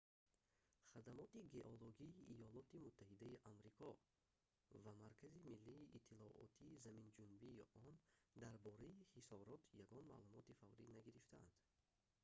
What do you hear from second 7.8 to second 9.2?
он дар бораи